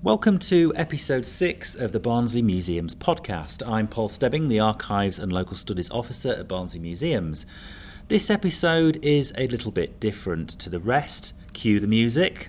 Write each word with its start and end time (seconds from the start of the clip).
Welcome 0.00 0.38
to 0.38 0.72
episode 0.76 1.26
6 1.26 1.74
of 1.74 1.90
the 1.90 1.98
Barnsley 1.98 2.40
Museums 2.40 2.94
podcast. 2.94 3.68
I'm 3.68 3.88
Paul 3.88 4.08
Stebbing, 4.08 4.46
the 4.46 4.60
Archives 4.60 5.18
and 5.18 5.32
Local 5.32 5.56
Studies 5.56 5.90
Officer 5.90 6.28
at 6.34 6.46
Barnsley 6.46 6.78
Museums. 6.78 7.44
This 8.06 8.30
episode 8.30 9.00
is 9.02 9.32
a 9.36 9.48
little 9.48 9.72
bit 9.72 9.98
different 9.98 10.50
to 10.60 10.70
the 10.70 10.78
rest. 10.78 11.34
Cue 11.52 11.80
the 11.80 11.88
music. 11.88 12.48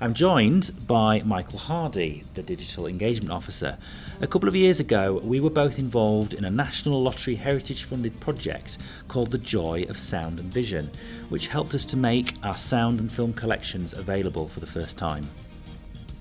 I'm 0.00 0.14
joined 0.14 0.72
by 0.88 1.22
Michael 1.24 1.60
Hardy, 1.60 2.24
the 2.34 2.42
Digital 2.42 2.88
Engagement 2.88 3.30
Officer. 3.30 3.78
A 4.20 4.26
couple 4.26 4.48
of 4.48 4.56
years 4.56 4.80
ago, 4.80 5.20
we 5.22 5.38
were 5.38 5.48
both 5.48 5.78
involved 5.78 6.34
in 6.34 6.44
a 6.44 6.50
National 6.50 7.00
Lottery 7.00 7.36
Heritage 7.36 7.84
funded 7.84 8.18
project 8.18 8.78
called 9.06 9.30
The 9.30 9.38
Joy 9.38 9.84
of 9.88 9.96
Sound 9.96 10.40
and 10.40 10.52
Vision, 10.52 10.90
which 11.28 11.46
helped 11.46 11.72
us 11.72 11.84
to 11.84 11.96
make 11.96 12.34
our 12.42 12.56
sound 12.56 12.98
and 12.98 13.12
film 13.12 13.32
collections 13.32 13.92
available 13.92 14.48
for 14.48 14.58
the 14.58 14.66
first 14.66 14.98
time. 14.98 15.28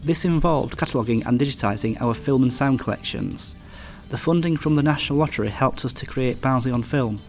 This 0.04 0.26
involved 0.26 0.78
cataloguing 0.78 1.23
and 1.28 1.40
digitising 1.40 2.02
our 2.02 2.16
film 2.16 2.42
and 2.42 2.52
sound 2.52 2.80
collections. 2.80 3.54
The 4.09 4.18
funding 4.18 4.58
from 4.58 4.73
the 4.73 4.82
National 4.82 5.20
Lottery 5.20 5.50
helped 5.50 5.86
us 5.86 5.94
to 5.94 6.08
create 6.08 6.42
Barnsley 6.42 6.72
on 6.72 6.82
Film, 6.82 7.20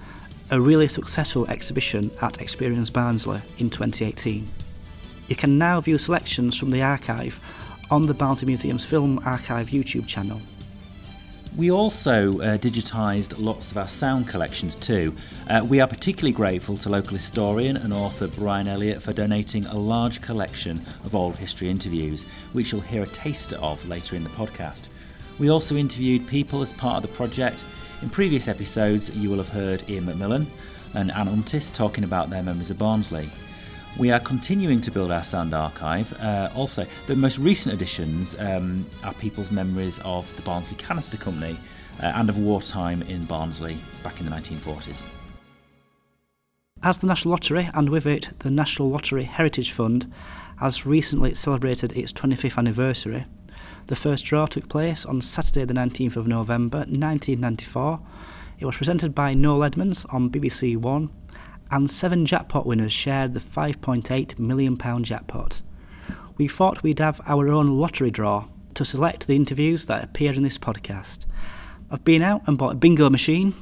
a 0.50 0.58
really 0.58 0.88
successful 0.88 1.46
exhibition 1.48 2.10
at 2.22 2.40
Experience 2.40 2.88
Barnsley 2.88 3.42
in 3.58 3.68
2018. 3.68 4.48
You 5.28 5.36
can 5.36 5.58
now 5.58 5.82
view 5.82 5.98
selections 5.98 6.56
from 6.56 6.70
the 6.70 6.82
archive 6.82 7.38
on 7.90 8.06
the 8.06 8.14
Barnsley 8.14 8.46
Museum's 8.46 8.86
Film 8.86 9.20
Archive 9.24 9.68
YouTube 9.68 10.06
channel. 10.06 10.40
We 11.54 11.70
also 11.70 12.40
uh, 12.40 12.56
digitised 12.56 13.34
lots 13.38 13.70
of 13.70 13.76
our 13.76 13.86
sound 13.86 14.26
collections 14.26 14.74
too. 14.74 15.14
Uh, 15.50 15.62
we 15.68 15.80
are 15.80 15.86
particularly 15.86 16.32
grateful 16.32 16.78
to 16.78 16.88
local 16.88 17.12
historian 17.12 17.76
and 17.76 17.92
author 17.92 18.26
Brian 18.28 18.66
Elliott 18.66 19.02
for 19.02 19.12
donating 19.12 19.66
a 19.66 19.74
large 19.74 20.22
collection 20.22 20.80
of 21.04 21.14
old 21.14 21.36
history 21.36 21.68
interviews, 21.68 22.24
which 22.54 22.72
you'll 22.72 22.80
hear 22.80 23.02
a 23.02 23.06
taster 23.06 23.56
of 23.56 23.86
later 23.86 24.16
in 24.16 24.24
the 24.24 24.30
podcast. 24.30 24.88
We 25.38 25.50
also 25.50 25.76
interviewed 25.76 26.26
people 26.26 26.62
as 26.62 26.72
part 26.72 26.96
of 26.96 27.10
the 27.10 27.14
project. 27.14 27.66
In 28.00 28.08
previous 28.08 28.48
episodes, 28.48 29.10
you 29.10 29.28
will 29.28 29.36
have 29.36 29.50
heard 29.50 29.88
Ian 29.90 30.06
McMillan 30.06 30.46
and 30.94 31.12
Anne 31.12 31.28
Untis 31.28 31.72
talking 31.72 32.04
about 32.04 32.30
their 32.30 32.42
memories 32.42 32.70
of 32.70 32.78
Barnsley. 32.78 33.28
We 33.98 34.10
are 34.10 34.20
continuing 34.20 34.80
to 34.82 34.90
build 34.90 35.10
our 35.10 35.22
sound 35.22 35.52
archive. 35.52 36.18
Uh, 36.18 36.48
also, 36.56 36.86
the 37.06 37.14
most 37.14 37.38
recent 37.38 37.74
additions 37.74 38.34
um, 38.38 38.86
are 39.04 39.12
people's 39.14 39.50
memories 39.50 40.00
of 40.02 40.34
the 40.34 40.42
Barnsley 40.42 40.76
Canister 40.78 41.18
Company 41.18 41.58
uh, 42.02 42.06
and 42.06 42.30
of 42.30 42.38
wartime 42.38 43.02
in 43.02 43.26
Barnsley 43.26 43.76
back 44.02 44.18
in 44.18 44.24
the 44.24 44.32
1940s. 44.32 45.04
As 46.82 46.96
the 46.96 47.06
National 47.06 47.32
Lottery, 47.32 47.68
and 47.74 47.90
with 47.90 48.06
it 48.06 48.30
the 48.38 48.50
National 48.50 48.88
Lottery 48.88 49.24
Heritage 49.24 49.72
Fund, 49.72 50.10
has 50.56 50.86
recently 50.86 51.34
celebrated 51.34 51.92
its 51.92 52.14
25th 52.14 52.56
anniversary, 52.56 53.26
the 53.88 53.96
first 53.96 54.24
draw 54.24 54.46
took 54.46 54.70
place 54.70 55.04
on 55.04 55.20
Saturday, 55.20 55.66
the 55.66 55.74
19th 55.74 56.16
of 56.16 56.26
November 56.26 56.78
1994. 56.78 58.00
It 58.58 58.64
was 58.64 58.76
presented 58.76 59.14
by 59.14 59.34
Noel 59.34 59.64
Edmonds 59.64 60.06
on 60.06 60.30
BBC 60.30 60.78
One 60.78 61.10
and 61.72 61.90
seven 61.90 62.26
jackpot 62.26 62.66
winners 62.66 62.92
shared 62.92 63.32
the 63.32 63.40
£5.8 63.40 64.38
million 64.38 64.76
jackpot. 65.02 65.62
We 66.36 66.46
thought 66.46 66.82
we'd 66.82 66.98
have 66.98 67.22
our 67.26 67.48
own 67.48 67.78
lottery 67.78 68.10
draw 68.10 68.44
to 68.74 68.84
select 68.84 69.26
the 69.26 69.36
interviews 69.36 69.86
that 69.86 70.04
appear 70.04 70.32
in 70.32 70.42
this 70.42 70.58
podcast. 70.58 71.24
I've 71.90 72.04
been 72.04 72.20
out 72.20 72.42
and 72.46 72.58
bought 72.58 72.72
a 72.72 72.76
bingo 72.76 73.08
machine, 73.08 73.54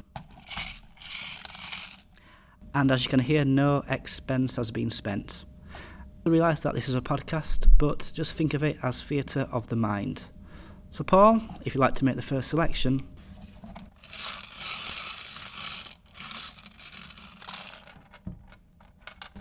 and 2.75 2.91
as 2.91 3.05
you 3.05 3.11
can 3.11 3.21
hear, 3.21 3.45
no 3.45 3.85
expense 3.89 4.57
has 4.57 4.73
been 4.73 4.91
spent. 4.91 5.45
I 6.27 6.31
realise 6.31 6.61
that 6.61 6.75
this 6.75 6.89
is 6.89 6.97
a 6.97 7.01
podcast, 7.01 7.69
but 7.79 8.11
just 8.13 8.35
think 8.35 8.55
of 8.55 8.65
it 8.65 8.77
as 8.83 9.01
theatre 9.01 9.49
of 9.53 9.69
the 9.69 9.77
mind. 9.77 10.25
So, 10.91 11.05
Paul, 11.05 11.41
if 11.65 11.75
you'd 11.75 11.81
like 11.81 11.95
to 11.97 12.05
make 12.05 12.17
the 12.17 12.23
first 12.23 12.51
selection, 12.51 13.07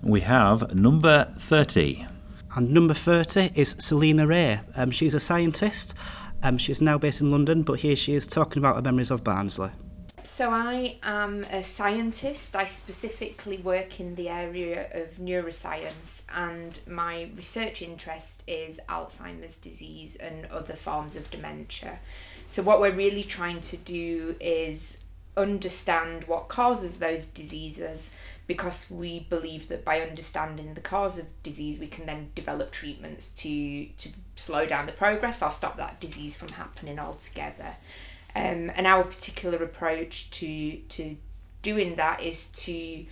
We 0.10 0.22
have 0.22 0.74
number 0.74 1.32
30. 1.38 2.04
And 2.56 2.72
number 2.72 2.96
30 2.96 3.52
is 3.54 3.76
Selina 3.78 4.26
Ray. 4.26 4.60
Um, 4.76 4.90
she's 4.90 5.14
a 5.14 5.20
scientist. 5.20 5.94
Um, 6.42 6.58
she's 6.58 6.82
now 6.82 6.98
based 6.98 7.22
in 7.22 7.30
London, 7.30 7.62
but 7.62 7.82
here 7.82 7.96
she 7.96 8.16
is 8.16 8.26
talking 8.26 8.60
about 8.60 8.76
her 8.76 8.82
memories 8.82 9.12
of 9.12 9.24
Barnsley. 9.24 9.70
So, 10.24 10.50
I 10.50 10.98
am 11.04 11.44
a 11.52 11.64
scientist. 11.64 12.56
I 12.56 12.66
specifically 12.66 13.58
work 13.58 14.00
in 14.00 14.16
the 14.16 14.30
area 14.30 14.88
of 14.96 15.18
neuroscience, 15.18 16.24
and 16.34 16.80
my 16.88 17.30
research 17.36 17.84
interest 17.84 18.42
is 18.48 18.80
Alzheimer's 18.90 19.58
disease 19.58 20.16
and 20.16 20.48
other 20.48 20.74
forms 20.74 21.16
of 21.16 21.30
dementia. 21.30 22.00
So, 22.48 22.64
what 22.64 22.82
we're 22.82 22.96
really 22.96 23.24
trying 23.24 23.62
to 23.62 23.78
do 23.78 24.36
is 24.40 25.04
understand 25.38 26.24
what 26.26 26.48
causes 26.48 26.98
those 26.98 27.28
diseases 27.28 28.12
because 28.50 28.90
we 28.90 29.20
believe 29.30 29.68
that 29.68 29.86
by 29.86 30.02
understanding 30.02 30.74
the 30.74 30.82
cause 30.82 31.20
of 31.20 31.28
disease 31.44 31.80
we 31.80 31.86
can 31.86 32.08
then 32.08 32.32
develop 32.34 32.72
treatments 32.72 33.30
to 33.30 33.86
to 34.00 34.10
slow 34.36 34.66
down 34.66 34.88
the 34.88 34.92
progress 34.92 35.44
or 35.44 35.52
stop 35.52 35.78
that 35.78 36.00
disease 36.02 36.36
from 36.36 36.50
happening 36.50 36.98
altogether. 36.98 37.76
Um, 38.36 38.72
and 38.76 38.88
our 38.88 39.04
particular 39.04 39.64
approach 39.64 40.32
to 40.32 40.78
to 40.78 41.16
doing 41.62 41.96
that 41.98 42.24
is 42.24 42.48
to 42.66 43.06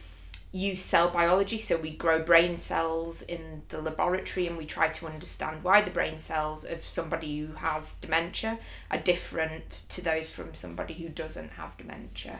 use 0.51 0.81
cell 0.81 1.09
biology. 1.09 1.59
So 1.59 1.77
we 1.77 1.91
grow 1.91 2.23
brain 2.23 2.57
cells 2.57 3.21
in 3.21 3.61
the 3.69 3.79
laboratory 3.79 4.47
and 4.47 4.57
we 4.57 4.65
try 4.65 4.87
to 4.87 5.05
understand 5.05 5.63
why 5.63 5.83
the 5.83 5.91
brain 5.91 6.17
cells 6.17 6.65
of 6.65 6.83
somebody 6.83 7.37
who 7.37 7.53
has 7.53 7.93
dementia 7.95 8.57
are 8.89 8.97
different 8.97 9.69
to 9.89 10.01
those 10.01 10.31
from 10.31 10.55
somebody 10.55 10.95
who 10.95 11.09
doesn't 11.09 11.51
have 11.51 11.77
dementia 11.77 12.39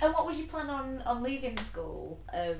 and 0.00 0.12
what 0.14 0.26
would 0.26 0.36
you 0.36 0.46
plan 0.46 0.70
on 0.70 1.02
on 1.02 1.22
leaving 1.22 1.56
school? 1.58 2.20
Um, 2.32 2.56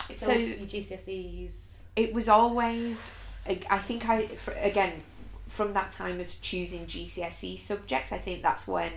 so, 0.00 0.14
So- 0.14 0.32
your 0.32 0.56
GCSEs. 0.58 1.52
it 1.96 2.12
was 2.14 2.28
always 2.28 3.10
I 3.46 3.78
think 3.78 4.08
I 4.08 4.26
for, 4.28 4.52
again 4.52 5.02
from 5.48 5.72
that 5.72 5.90
time 5.90 6.20
of 6.20 6.40
choosing 6.40 6.86
GCSE 6.86 7.58
subjects 7.58 8.12
I 8.12 8.18
think 8.18 8.42
that's 8.42 8.68
when 8.68 8.92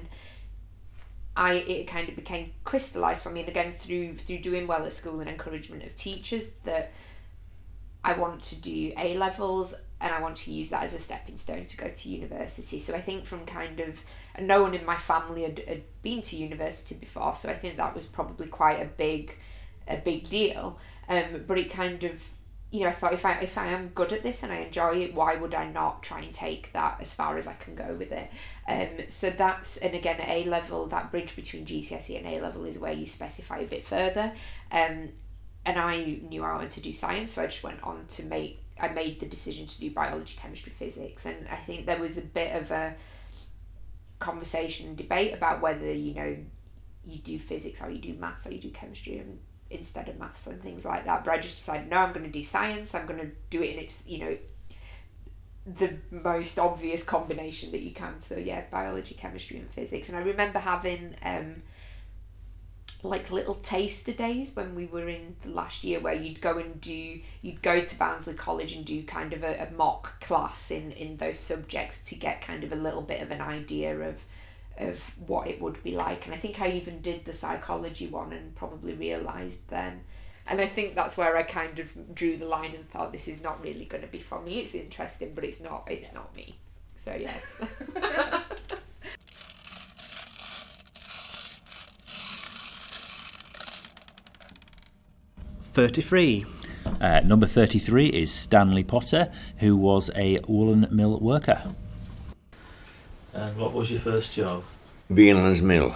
I 1.35 1.53
it 1.53 1.87
kind 1.87 2.09
of 2.09 2.15
became 2.15 2.53
crystallized 2.63 3.23
for 3.23 3.31
me 3.31 3.39
and 3.39 3.49
again 3.49 3.73
through 3.79 4.17
through 4.17 4.39
doing 4.39 4.67
well 4.67 4.85
at 4.85 4.93
school 4.93 5.19
and 5.19 5.29
encouragement 5.29 5.83
of 5.83 5.95
teachers 5.95 6.49
that 6.65 6.91
I 8.03 8.13
want 8.13 8.43
to 8.43 8.61
do 8.61 8.93
A 8.97 9.17
levels 9.17 9.73
and 10.03 10.13
I 10.13 10.19
want 10.19 10.35
to 10.37 10.51
use 10.51 10.69
that 10.71 10.83
as 10.83 10.93
a 10.93 10.99
stepping 10.99 11.37
stone 11.37 11.65
to 11.65 11.77
go 11.77 11.87
to 11.87 12.09
university. 12.09 12.77
So 12.79 12.93
I 12.93 12.99
think 12.99 13.25
from 13.25 13.45
kind 13.45 13.79
of 13.79 14.01
no 14.37 14.61
one 14.61 14.75
in 14.75 14.85
my 14.85 14.97
family 14.97 15.43
had, 15.43 15.59
had 15.65 15.83
been 16.01 16.21
to 16.23 16.35
university 16.35 16.95
before 16.95 17.35
so 17.35 17.49
I 17.49 17.53
think 17.53 17.77
that 17.77 17.95
was 17.95 18.05
probably 18.05 18.47
quite 18.47 18.81
a 18.81 18.85
big 18.85 19.35
a 19.87 19.97
big 19.97 20.29
deal. 20.29 20.77
Um, 21.07 21.45
but 21.47 21.57
it 21.57 21.71
kind 21.71 22.03
of 22.03 22.21
you 22.69 22.81
know 22.81 22.87
I 22.87 22.91
thought 22.91 23.13
if 23.13 23.25
I 23.25 23.33
if 23.39 23.57
I 23.57 23.67
am 23.67 23.89
good 23.89 24.11
at 24.11 24.23
this 24.23 24.43
and 24.43 24.51
I 24.51 24.57
enjoy 24.57 24.97
it 24.97 25.15
why 25.15 25.35
would 25.35 25.55
I 25.55 25.69
not 25.69 26.03
try 26.03 26.19
and 26.19 26.33
take 26.33 26.73
that 26.73 26.97
as 26.99 27.13
far 27.13 27.37
as 27.37 27.47
I 27.47 27.53
can 27.53 27.73
go 27.73 27.95
with 27.97 28.11
it? 28.11 28.29
Um, 28.67 29.05
so 29.07 29.29
that's 29.29 29.77
and 29.77 29.95
again 29.95 30.19
at 30.19 30.27
A 30.27 30.49
level 30.49 30.85
that 30.87 31.11
bridge 31.11 31.33
between 31.33 31.65
GCSE 31.65 32.17
and 32.17 32.27
A 32.27 32.41
level 32.41 32.65
is 32.65 32.77
where 32.77 32.93
you 32.93 33.05
specify 33.05 33.59
a 33.59 33.67
bit 33.67 33.85
further. 33.85 34.33
Um, 34.69 35.09
and 35.65 35.79
I 35.79 36.19
knew 36.27 36.43
I 36.43 36.55
wanted 36.55 36.71
to 36.71 36.81
do 36.81 36.91
science 36.91 37.31
so 37.31 37.43
I 37.43 37.45
just 37.45 37.63
went 37.63 37.81
on 37.83 38.05
to 38.09 38.25
make 38.25 38.62
I 38.79 38.89
made 38.89 39.19
the 39.19 39.25
decision 39.25 39.67
to 39.67 39.79
do 39.79 39.91
biology 39.91 40.35
chemistry 40.39 40.73
physics 40.77 41.25
and 41.25 41.47
I 41.49 41.55
think 41.55 41.85
there 41.85 41.99
was 41.99 42.17
a 42.17 42.21
bit 42.21 42.55
of 42.55 42.71
a 42.71 42.95
conversation 44.19 44.87
and 44.87 44.97
debate 44.97 45.33
about 45.33 45.61
whether 45.61 45.91
you 45.91 46.13
know 46.13 46.37
you 47.05 47.19
do 47.19 47.37
physics 47.37 47.81
or 47.81 47.89
you 47.89 47.99
do 47.99 48.13
maths 48.13 48.47
or 48.47 48.53
you 48.53 48.59
do 48.59 48.69
chemistry 48.69 49.19
and 49.19 49.39
instead 49.69 50.07
of 50.07 50.19
maths 50.19 50.47
and 50.47 50.61
things 50.61 50.85
like 50.85 51.05
that. 51.05 51.25
But 51.25 51.33
I 51.33 51.37
just 51.37 51.57
decided 51.57 51.89
no 51.89 51.97
I'm 51.97 52.13
going 52.13 52.25
to 52.25 52.31
do 52.31 52.43
science. 52.43 52.95
I'm 52.95 53.05
going 53.05 53.19
to 53.19 53.31
do 53.49 53.61
it 53.61 53.75
in 53.75 53.79
its 53.79 54.07
you 54.07 54.19
know 54.19 54.37
the 55.65 55.95
most 56.11 56.59
obvious 56.59 57.03
combination 57.03 57.71
that 57.71 57.81
you 57.81 57.91
can. 57.91 58.21
So 58.21 58.37
yeah 58.37 58.63
biology 58.71 59.15
chemistry 59.15 59.57
and 59.57 59.69
physics. 59.71 60.09
And 60.09 60.17
I 60.17 60.21
remember 60.21 60.59
having 60.59 61.15
um 61.23 61.63
like 63.03 63.31
little 63.31 63.55
taster 63.55 64.13
days 64.13 64.55
when 64.55 64.75
we 64.75 64.85
were 64.85 65.09
in 65.09 65.35
the 65.41 65.49
last 65.49 65.83
year 65.83 65.99
where 65.99 66.13
you'd 66.13 66.39
go 66.39 66.57
and 66.57 66.79
do 66.79 67.19
you'd 67.41 67.61
go 67.61 67.83
to 67.83 67.99
Barnsley 67.99 68.33
College 68.33 68.73
and 68.73 68.85
do 68.85 69.03
kind 69.03 69.33
of 69.33 69.43
a, 69.43 69.67
a 69.67 69.71
mock 69.75 70.21
class 70.21 70.71
in 70.71 70.91
in 70.93 71.17
those 71.17 71.37
subjects 71.37 71.99
to 72.05 72.15
get 72.15 72.41
kind 72.41 72.63
of 72.63 72.71
a 72.71 72.77
little 72.77 73.01
bit 73.01 73.21
of 73.21 73.29
an 73.31 73.41
idea 73.41 73.99
of 73.99 74.21
of 74.77 74.99
what 75.27 75.47
it 75.47 75.61
would 75.61 75.83
be 75.83 75.91
like. 75.91 76.25
And 76.25 76.33
I 76.33 76.37
think 76.37 76.59
I 76.59 76.71
even 76.71 77.01
did 77.01 77.25
the 77.25 77.33
psychology 77.33 78.07
one 78.07 78.33
and 78.33 78.55
probably 78.55 78.93
realized 78.93 79.69
then. 79.69 80.01
And 80.47 80.59
I 80.59 80.65
think 80.65 80.95
that's 80.95 81.15
where 81.15 81.37
I 81.37 81.43
kind 81.43 81.79
of 81.79 82.15
drew 82.15 82.37
the 82.37 82.45
line 82.45 82.73
and 82.73 82.89
thought 82.89 83.13
this 83.13 83.27
is 83.27 83.43
not 83.43 83.61
really 83.63 83.85
going 83.85 84.01
to 84.01 84.09
be 84.09 84.19
for 84.19 84.41
me. 84.41 84.59
It's 84.59 84.75
interesting 84.75 85.33
but 85.35 85.43
it's 85.43 85.59
not 85.59 85.87
it's 85.89 86.13
not 86.13 86.35
me. 86.35 86.57
So 87.03 87.13
yes 87.13 87.61
33. 95.73 96.45
Uh, 97.01 97.21
number 97.21 97.47
33 97.47 98.07
is 98.07 98.31
Stanley 98.31 98.83
Potter, 98.83 99.31
who 99.57 99.75
was 99.75 100.11
a 100.15 100.39
woolen 100.47 100.87
mill 100.91 101.19
worker. 101.19 101.73
And 103.33 103.57
what 103.57 103.73
was 103.73 103.89
your 103.89 103.99
first 103.99 104.33
job? 104.33 104.63
Beanlands 105.11 105.63
Mill. 105.63 105.95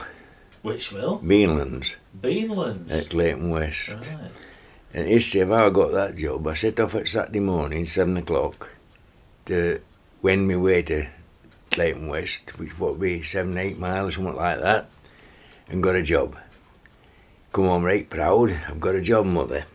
Which 0.63 0.91
mill? 0.91 1.19
Beanlands 1.19 1.95
Beanlands. 2.19 2.91
at 2.91 3.09
Clayton 3.12 3.51
West. 3.51 3.89
Right. 3.89 4.31
And 4.94 5.07
history 5.07 5.41
of 5.41 5.50
how 5.50 5.68
I 5.68 5.69
got 5.69 5.91
that 5.91 6.15
job, 6.15 6.47
I 6.47 6.56
set 6.56 6.79
off 6.79 6.95
at 6.95 7.07
Saturday 7.07 7.39
morning, 7.39 7.85
seven 7.85 8.18
o'clock, 8.18 8.69
to 9.45 9.79
wend 10.24 10.47
me 10.47 10.56
way 10.56 10.81
to 10.83 11.07
Clayton 11.69 12.07
West, 12.07 12.57
which 12.57 12.79
would 12.79 13.00
be 13.00 13.21
seven, 13.21 13.57
eight 13.57 13.77
miles, 13.77 14.15
something 14.15 14.35
like 14.35 14.59
that, 14.59 14.89
and 15.69 15.83
got 15.83 15.95
a 15.95 16.01
job. 16.01 16.35
Come 17.57 17.65
home 17.65 17.86
right 17.86 18.07
proud, 18.07 18.51
I've 18.68 18.80
got 18.80 18.94
a 18.94 19.01
job, 19.01 19.25
mother. 19.25 19.65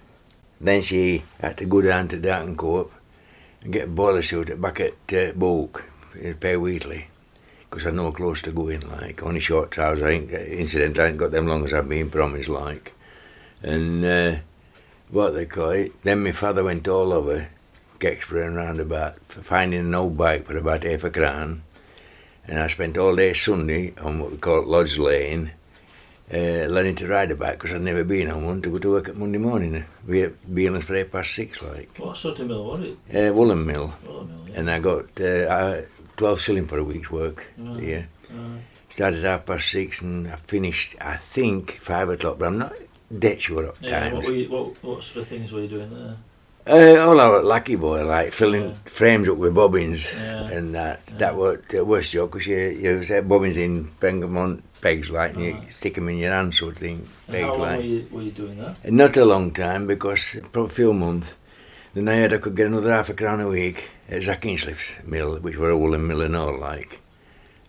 Then 0.61 0.83
she 0.83 1.25
had 1.41 1.57
to 1.57 1.65
go 1.65 1.83
down 1.83 2.07
to 2.11 2.17
Darton 2.17 2.57
and 2.57 3.73
get 3.73 3.87
a 3.87 3.91
boiler 3.91 4.23
suit 4.23 4.61
back 4.61 4.79
at 4.79 5.13
uh, 5.13 5.33
Bulk, 5.33 5.85
in 6.15 6.35
Pay 6.35 6.57
Wheatley, 6.59 7.09
because 7.69 7.85
I 7.85 7.89
had 7.89 7.97
no 7.97 8.13
clothes 8.13 8.41
to 8.43 8.53
go 8.53 8.69
in, 8.69 8.89
like, 8.89 9.21
only 9.25 9.41
short 9.41 9.73
trousers. 9.73 10.05
I 10.05 10.11
ain't, 10.11 10.31
incident, 10.31 11.01
I 11.01 11.09
ain't 11.09 11.17
got 11.17 11.33
them 11.33 11.49
long 11.49 11.65
as 11.65 11.73
I've 11.73 11.89
been 11.89 12.09
promised, 12.09 12.49
like. 12.49 12.93
And 13.65 14.05
uh, 14.05 14.37
what 15.11 15.35
they 15.35 15.47
call 15.47 15.71
it. 15.71 16.01
Then 16.05 16.23
my 16.23 16.31
father 16.31 16.63
went 16.63 16.87
all 16.87 17.13
over 17.13 17.49
Gexborough 17.99 18.47
and 18.47 18.55
roundabout 18.55 19.17
for 19.27 19.43
finding 19.43 19.81
an 19.81 19.95
old 19.97 20.17
bike 20.17 20.47
for 20.47 20.57
about 20.57 20.85
half 20.85 21.03
a 21.03 21.11
crown. 21.11 21.65
And 22.47 22.61
I 22.61 22.69
spent 22.69 22.97
all 22.97 23.17
day 23.17 23.35
Sunday 23.35 23.93
on 24.01 24.21
what 24.21 24.31
we 24.31 24.37
call 24.37 24.65
Lodge 24.65 24.99
Lane, 24.99 25.51
uh, 26.33 26.67
learning 26.69 26.95
to 26.97 27.07
ride 27.09 27.31
a 27.31 27.37
bike 27.37 27.59
because 27.59 27.73
I'd 27.75 27.83
never 27.83 28.05
been 28.05 28.31
on 28.31 28.45
one 28.45 28.63
to 28.63 28.71
go 28.71 28.79
to 28.79 28.91
work 28.91 29.09
at 29.09 29.17
Monday 29.17 29.39
morning. 29.39 29.85
We 30.07 30.23
at 30.25 30.43
Beanlands 30.47 30.85
for 30.85 30.97
half 30.97 31.11
past 31.11 31.35
six, 31.35 31.63
like. 31.63 31.97
What 31.99 32.17
sort 32.17 32.39
of 32.41 32.47
mill 32.49 32.65
was 32.65 32.81
it? 32.85 32.97
Uh, 33.31 33.33
woolen 33.33 33.67
mill. 33.67 33.95
Woolen 34.07 34.29
mill, 34.29 34.49
yeah. 34.49 34.59
And 34.61 34.71
I 34.71 34.79
got 34.79 35.21
uh, 35.21 35.25
uh, 35.25 35.83
12 36.17 36.41
shilling 36.41 36.67
for 36.67 36.79
a 36.79 36.85
week's 36.85 37.11
work. 37.11 37.45
Right. 37.59 37.83
Yeah. 37.83 38.03
Right. 38.31 38.61
Started 38.91 39.25
half 39.25 39.47
past 39.47 39.71
six 39.71 40.01
and 40.03 40.29
I 40.29 40.37
finished, 40.37 40.97
I 41.01 41.17
think, 41.17 41.73
five 41.73 42.09
o'clock, 42.11 42.39
but 42.39 42.47
I'm 42.47 42.59
not 42.59 42.75
dead 43.19 43.41
sure 43.41 43.65
of 43.65 43.77
Yeah, 43.81 44.01
times. 44.01 44.15
what, 44.17 44.27
were 44.27 44.33
you, 44.35 44.49
what, 44.51 44.85
what 44.85 45.05
sort 45.05 45.23
of 45.23 45.29
things 45.29 45.53
were 45.53 45.61
you 45.63 45.69
doing 45.69 45.91
there? 45.95 46.17
Uh, 46.65 47.05
all 47.09 47.19
our 47.19 47.43
lucky 47.43 47.75
boy, 47.75 48.05
like 48.07 48.33
filling 48.33 48.63
Yeah. 48.71 48.75
frames 48.85 49.29
up 49.29 49.37
with 49.37 49.53
bobbins 49.55 50.07
Yeah. 50.15 50.49
and 50.49 50.75
that. 50.77 51.01
Yeah. 51.09 51.17
That 51.19 51.37
was 51.37 51.59
the 51.69 51.85
worst 51.85 52.13
job 52.13 52.31
because 52.31 52.47
you 52.47 52.57
you 52.57 53.03
set 53.03 53.27
bobbins 53.29 53.57
in 53.57 53.91
Bengamont 54.01 54.63
pegs 54.83 55.09
like 55.11 55.35
and 55.35 55.45
you 55.45 55.57
stick 55.71 55.95
them 55.95 56.09
in 56.09 56.19
your 56.19 56.33
hand 56.33 56.55
sort 56.55 56.75
of 56.75 56.79
thing. 56.79 57.09
And 57.29 57.37
Pegs 57.37 57.45
how 57.47 57.53
long 57.53 57.61
like. 57.61 57.79
were 57.79 57.85
you, 57.85 58.09
were 58.11 58.23
you 58.23 58.31
doing 58.33 58.59
that? 58.59 58.93
Not 58.93 59.17
a 59.17 59.25
long 59.25 59.53
time 59.53 59.87
because 59.87 60.37
probably 60.53 60.73
a 60.73 60.75
few 60.75 60.93
months. 60.93 61.35
Then 61.95 62.09
I 62.09 62.17
heard 62.17 62.33
I 62.33 62.39
could 62.39 62.57
get 62.57 62.67
another 62.67 62.91
half 62.91 63.09
a 63.09 63.15
crown 63.15 63.41
a 63.41 63.49
week 63.49 63.91
at 64.09 64.23
Zack 64.23 64.43
Inslip's 64.43 64.93
mill, 65.07 65.39
which 65.39 65.57
were 65.57 65.71
a 65.71 65.79
woolen 65.79 66.07
mill 66.07 66.23
and 66.23 66.37
all 66.37 66.59
like. 66.59 67.01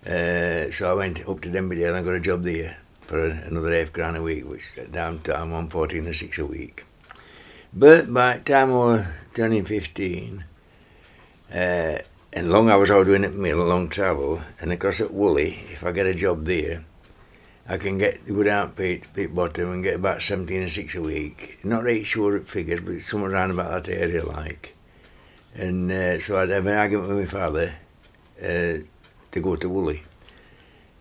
Uh, 0.06 0.72
so 0.72 0.92
I 0.92 0.94
went 0.94 1.28
up 1.28 1.40
to 1.42 1.50
Denby 1.50 1.78
Dale 1.78 1.96
and 1.96 1.98
I 1.98 2.04
got 2.04 2.16
a 2.16 2.20
job 2.20 2.44
there 2.44 2.78
for 3.02 3.26
another 3.26 3.78
half 3.78 3.94
crown 3.94 4.16
a 4.16 4.22
week, 4.22 4.50
which 4.50 4.64
down 4.76 4.92
downtown 4.92 5.52
one 5.52 5.70
fourteen 5.70 6.08
or 6.08 6.14
six 6.14 6.38
a 6.40 6.46
week. 6.46 6.84
But 7.74 8.14
by 8.14 8.38
the 8.38 8.44
time 8.44 8.72
I 8.72 8.76
was 8.76 9.06
turning 9.34 9.66
fifteen, 9.66 10.46
uh, 11.54 12.00
and 12.34 12.52
long 12.52 12.70
hours 12.70 12.90
I 12.90 12.96
was 12.96 13.08
doing 13.08 13.24
at 13.26 13.34
mill, 13.34 13.58
long 13.58 13.90
travel, 13.90 14.42
and 14.60 14.74
of 14.74 14.80
course 14.80 15.02
at 15.02 15.14
Woolley, 15.14 15.66
if 15.72 15.84
I 15.84 15.92
get 15.92 16.06
a 16.06 16.14
job 16.14 16.46
there, 16.46 16.84
I 17.68 17.78
can 17.78 17.98
get 17.98 18.26
down 18.28 18.72
Pete, 18.72 19.06
Pete 19.14 19.34
Bottom 19.34 19.72
and 19.72 19.84
get 19.84 19.96
about 19.96 20.22
seventeen 20.22 20.64
or 20.64 20.70
six 20.70 20.96
a 20.96 21.02
week. 21.02 21.60
Not 21.64 21.86
right 21.86 22.06
sure 22.06 22.36
at 22.36 22.48
figures, 22.48 22.82
but 22.82 23.02
somewhere 23.02 23.32
around 23.32 23.52
about 23.52 23.86
that 23.86 24.02
area 24.02 24.26
like. 24.26 24.76
And 25.56 25.92
uh, 25.92 26.20
so 26.20 26.38
I'd 26.38 26.50
have 26.50 26.66
an 26.66 26.78
argument 26.78 27.10
with 27.10 27.18
my 27.20 27.26
father 27.26 27.76
uh, 28.42 28.84
to 29.32 29.40
go 29.42 29.56
to 29.56 29.70
Woolley. 29.70 30.04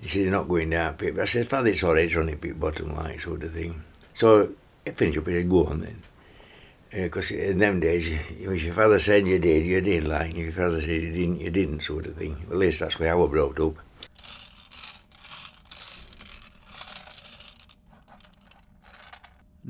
He 0.00 0.08
said, 0.08 0.22
You're 0.22 0.30
not 0.30 0.48
going 0.48 0.70
down 0.70 0.94
Pete. 0.94 1.16
But 1.16 1.22
I 1.22 1.26
said, 1.26 1.48
Father, 1.48 1.70
it's 1.70 1.82
all 1.82 1.94
right, 1.94 2.04
it's 2.04 2.16
only 2.16 2.36
Pete 2.36 2.58
Bottom 2.58 2.94
like 2.94 3.20
sort 3.20 3.42
of 3.42 3.52
thing. 3.52 3.82
So 4.14 4.52
I 4.86 4.90
finished 4.90 5.18
up, 5.18 5.26
he 5.26 5.32
said, 5.32 5.50
Go 5.50 5.66
on 5.66 5.80
then. 5.80 6.02
Because 6.90 7.30
in 7.30 7.58
them 7.58 7.80
days, 7.80 8.06
if 8.06 8.62
your 8.62 8.74
father 8.74 9.00
said 9.00 9.26
you 9.26 9.38
did, 9.38 9.64
you 9.64 9.80
did 9.80 10.04
like. 10.04 10.32
If 10.32 10.36
your 10.36 10.52
father 10.52 10.80
said 10.80 10.90
you 10.90 11.10
didn't, 11.10 11.40
you 11.40 11.50
didn't 11.50 11.80
sort 11.80 12.04
of 12.04 12.16
thing. 12.16 12.46
At 12.50 12.58
least 12.58 12.80
that's 12.80 12.98
way 12.98 13.08
I 13.08 13.14
was 13.14 13.30
brought 13.30 13.58
up. 13.58 13.76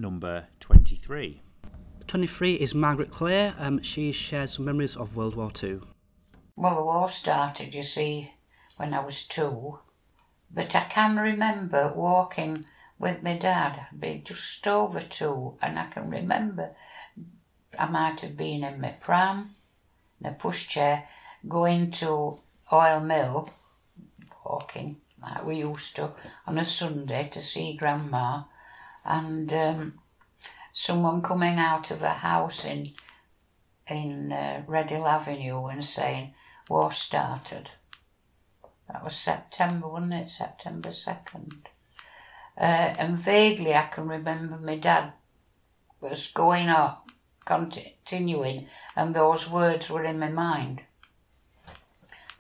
Number 0.03 0.49
23. 0.59 1.43
23 2.09 2.55
is 2.55 2.75
Margaret 2.75 3.13
Clare. 3.13 3.55
Um, 3.57 3.81
she 3.83 4.11
shares 4.11 4.55
some 4.55 4.65
memories 4.65 4.97
of 4.97 5.15
World 5.15 5.37
War 5.37 5.53
Two. 5.53 5.87
Well, 6.57 6.75
the 6.75 6.83
war 6.83 7.09
started, 7.09 7.73
you 7.73 7.85
see, 7.85 8.33
when 8.77 8.95
I 8.95 8.99
was 8.99 9.25
two. 9.25 9.79
But 10.53 10.75
I 10.75 10.81
can 10.81 11.19
remember 11.19 11.93
walking 11.95 12.65
with 12.99 13.23
my 13.23 13.39
dad. 13.39 13.87
I'd 13.93 14.01
be 14.01 14.23
just 14.25 14.67
over 14.67 15.01
two, 15.01 15.57
and 15.63 15.79
I 15.79 15.87
can 15.87 16.11
remember 16.11 16.75
I 17.79 17.87
might 17.87 18.23
have 18.23 18.37
been 18.37 18.65
in 18.65 18.81
my 18.81 18.97
pram, 19.01 19.55
in 20.21 20.27
a 20.27 20.35
pushchair, 20.35 21.05
going 21.47 21.93
to 21.93 22.41
oil 22.73 22.99
mill, 22.99 23.51
walking 24.45 24.97
like 25.23 25.47
we 25.47 25.59
used 25.59 25.95
to 25.95 26.11
on 26.45 26.59
a 26.59 26.65
Sunday 26.65 27.29
to 27.29 27.41
see 27.41 27.77
grandma, 27.77 28.43
and 29.05 29.53
um, 29.53 29.99
someone 30.73 31.23
coming 31.23 31.59
out 31.59 31.91
of 31.91 32.03
a 32.03 32.15
house 32.15 32.65
in 32.65 32.93
in 33.87 34.33
uh, 34.33 34.63
Red 34.67 34.91
Hill 34.91 35.07
Avenue 35.07 35.67
and 35.67 35.85
saying, 35.85 36.35
War 36.69 36.91
started. 36.91 37.71
That 38.89 39.05
was 39.05 39.17
September, 39.17 39.89
wasn't 39.89 40.15
it? 40.15 40.31
September 40.31 40.91
2nd. 40.91 41.67
Uh, 42.57 42.95
and 42.99 43.17
vaguely 43.19 43.75
I 43.75 43.83
can 43.87 44.09
remember 44.09 44.59
my 44.59 44.77
dad 44.77 45.15
was 46.01 46.29
going 46.29 46.69
up, 46.69 47.11
continuing, 47.45 48.67
and 48.95 49.15
those 49.15 49.49
words 49.49 49.89
were 49.89 50.05
in 50.05 50.19
my 50.19 50.29
mind. 50.29 50.83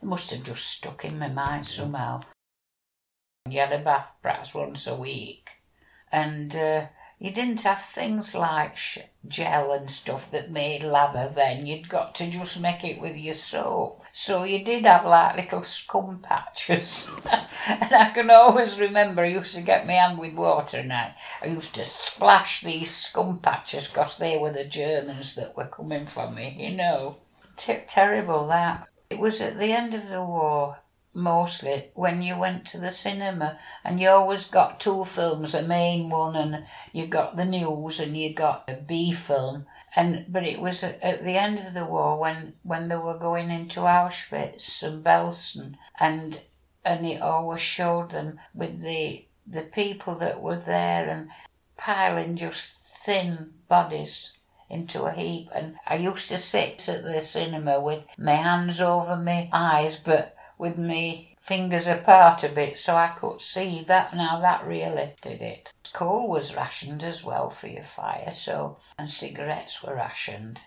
They 0.00 0.08
must 0.08 0.30
have 0.30 0.42
just 0.42 0.66
stuck 0.66 1.04
in 1.04 1.18
my 1.18 1.28
mind 1.28 1.66
somehow. 1.66 2.22
You 3.48 3.60
had 3.60 3.72
a 3.72 3.78
bath 3.78 4.16
perhaps 4.22 4.54
once 4.54 4.86
a 4.86 4.94
week, 4.94 5.61
and 6.12 6.54
uh, 6.54 6.86
you 7.18 7.30
didn't 7.30 7.62
have 7.62 7.80
things 7.80 8.34
like 8.34 8.76
sh- 8.76 8.98
gel 9.28 9.70
and 9.70 9.88
stuff 9.88 10.30
that 10.32 10.50
made 10.50 10.82
lather 10.82 11.32
then. 11.32 11.66
You'd 11.66 11.88
got 11.88 12.14
to 12.16 12.28
just 12.28 12.60
make 12.60 12.82
it 12.84 13.00
with 13.00 13.16
your 13.16 13.36
soap. 13.36 14.02
So 14.12 14.42
you 14.42 14.64
did 14.64 14.84
have 14.84 15.06
like 15.06 15.36
little 15.36 15.62
scum 15.62 16.18
patches. 16.20 17.08
and 17.24 17.94
I 17.94 18.10
can 18.12 18.28
always 18.30 18.78
remember 18.78 19.22
I 19.22 19.26
used 19.28 19.54
to 19.54 19.62
get 19.62 19.86
my 19.86 19.92
hand 19.94 20.18
with 20.18 20.34
water 20.34 20.78
and 20.78 20.92
I, 20.92 21.14
I 21.40 21.46
used 21.46 21.74
to 21.76 21.84
splash 21.84 22.62
these 22.62 22.90
scum 22.90 23.38
patches 23.38 23.86
because 23.86 24.18
they 24.18 24.36
were 24.36 24.52
the 24.52 24.64
Germans 24.64 25.36
that 25.36 25.56
were 25.56 25.66
coming 25.66 26.06
for 26.06 26.30
me, 26.30 26.56
you 26.58 26.76
know. 26.76 27.18
T- 27.56 27.84
terrible 27.86 28.48
that. 28.48 28.88
It 29.10 29.20
was 29.20 29.40
at 29.40 29.58
the 29.58 29.72
end 29.72 29.94
of 29.94 30.08
the 30.08 30.24
war 30.24 30.78
mostly 31.14 31.90
when 31.94 32.22
you 32.22 32.38
went 32.38 32.66
to 32.66 32.78
the 32.78 32.90
cinema 32.90 33.58
and 33.84 34.00
you 34.00 34.08
always 34.08 34.46
got 34.46 34.80
two 34.80 35.04
films 35.04 35.54
a 35.54 35.62
main 35.62 36.08
one 36.08 36.34
and 36.34 36.64
you 36.92 37.06
got 37.06 37.36
the 37.36 37.44
news 37.44 38.00
and 38.00 38.16
you 38.16 38.32
got 38.34 38.64
a 38.68 38.74
b 38.74 39.12
film. 39.12 39.66
And 39.94 40.26
but 40.28 40.44
it 40.44 40.60
was 40.60 40.82
at, 40.82 41.24
the 41.24 41.36
end 41.36 41.58
of 41.58 41.74
the 41.74 41.84
war 41.84 42.18
when 42.18 42.54
when 42.62 42.88
they 42.88 42.96
were 42.96 43.18
going 43.18 43.50
into 43.50 43.80
auschwitz 43.80 44.82
and 44.82 45.04
belsen 45.04 45.76
and 46.00 46.40
and 46.84 47.06
it 47.06 47.20
always 47.20 47.60
showed 47.60 48.10
them 48.10 48.40
with 48.54 48.80
the 48.80 49.26
the 49.46 49.62
people 49.62 50.16
that 50.18 50.40
were 50.40 50.58
there 50.58 51.08
and 51.08 51.28
piling 51.76 52.36
just 52.36 52.78
thin 53.04 53.52
bodies 53.68 54.32
into 54.70 55.02
a 55.02 55.12
heap. 55.12 55.50
And 55.54 55.76
I 55.86 55.96
used 55.96 56.30
to 56.30 56.38
sit 56.38 56.88
at 56.88 57.04
the 57.04 57.20
cinema 57.20 57.78
with 57.80 58.04
my 58.16 58.32
hands 58.32 58.80
over 58.80 59.16
my 59.16 59.50
eyes 59.52 59.96
but 59.96 60.34
with 60.62 60.78
me 60.78 61.34
fingers 61.40 61.88
apart 61.88 62.44
a 62.44 62.48
bit 62.48 62.78
so 62.78 62.94
I 62.94 63.08
could 63.08 63.42
see 63.42 63.82
that 63.88 64.14
now 64.14 64.38
that 64.40 64.64
really 64.64 65.12
did 65.20 65.42
it. 65.42 65.72
Coal 65.92 66.28
was 66.28 66.54
rationed 66.54 67.02
as 67.02 67.24
well 67.24 67.50
for 67.50 67.66
your 67.66 67.82
fire 67.82 68.30
so 68.32 68.78
and 68.96 69.10
cigarettes 69.10 69.82
were 69.82 69.96
rationed. 69.96 70.60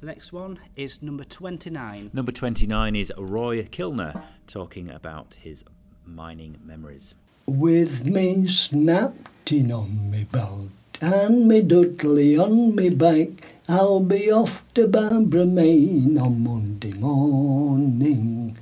The 0.00 0.06
next 0.06 0.32
one 0.32 0.60
is 0.74 1.02
number 1.02 1.24
29. 1.24 2.10
Number 2.14 2.32
29 2.32 2.96
is 2.96 3.12
Roy 3.18 3.62
Kilner 3.64 4.22
talking 4.46 4.90
about 4.90 5.36
his 5.40 5.62
mining 6.06 6.58
memories. 6.64 7.16
With 7.46 8.06
me 8.06 8.46
snapping 8.46 9.70
on 9.70 10.10
me 10.10 10.24
belt 10.24 10.68
and 11.02 11.46
me 11.46 11.60
Dudley 11.60 12.38
on 12.38 12.76
me 12.76 12.88
back, 12.88 13.51
I'll 13.68 14.00
be 14.00 14.30
off 14.30 14.62
to 14.74 14.86
Barbara 14.88 15.46
Main 15.46 16.18
on 16.18 16.42
Monday 16.44 16.92
morning. 16.94 18.58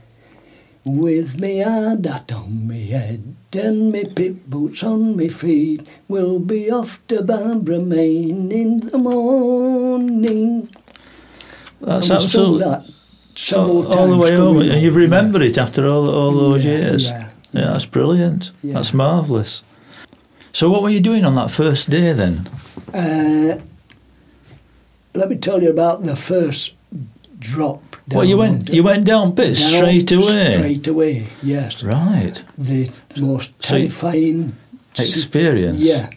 With 0.84 1.40
me 1.40 1.60
hard 1.60 2.06
hat 2.06 2.32
on 2.32 2.66
me 2.66 2.86
head 2.88 3.34
and 3.52 3.92
me 3.92 4.04
pit 4.04 4.48
boots 4.48 4.82
on 4.82 5.16
me 5.16 5.28
feet. 5.28 5.90
We'll 6.08 6.38
be 6.38 6.70
off 6.70 7.00
to 7.08 7.22
Barbara 7.22 7.80
Main 7.80 8.50
in 8.52 8.80
the 8.80 8.98
morning. 8.98 10.68
That's 11.80 12.10
And 12.10 12.20
we 12.20 12.28
sung 12.28 12.60
absolutely 12.62 12.64
that 12.64 13.52
all, 13.56 13.86
all 13.98 14.08
the 14.08 14.16
way 14.16 14.70
and 14.70 14.82
you've 14.82 14.94
home. 14.94 15.02
remembered 15.02 15.42
it 15.42 15.58
after 15.58 15.86
all 15.86 16.08
all 16.10 16.30
those 16.32 16.64
Yeah, 16.64 16.76
years. 16.78 17.10
yeah. 17.10 17.28
Yeah, 17.52 17.72
that's 17.72 17.86
brilliant. 17.86 18.52
Yeah. 18.62 18.74
That's 18.74 18.94
marvellous. 18.94 19.62
So, 20.52 20.70
what 20.70 20.82
were 20.82 20.90
you 20.90 21.00
doing 21.00 21.24
on 21.24 21.34
that 21.34 21.50
first 21.50 21.90
day 21.90 22.12
then? 22.12 22.48
Uh, 22.94 23.58
let 25.20 25.28
me 25.28 25.36
tell 25.36 25.62
you 25.62 25.70
about 25.70 26.02
the 26.02 26.16
first 26.16 26.72
drop. 27.38 27.82
well, 28.12 28.24
you 28.24 28.36
went 28.38 28.68
you 28.76 28.82
went 28.82 29.04
down 29.04 29.34
pit 29.34 29.56
down 29.58 29.72
straight 29.76 30.10
away. 30.12 30.52
Straight 30.54 30.86
away, 30.86 31.26
yes. 31.42 31.82
Right. 31.82 32.42
The 32.58 32.90
most 33.20 33.50
So 33.62 33.76
terrifying 33.78 34.56
Experience. 34.98 35.80
Yeah, 35.80 36.08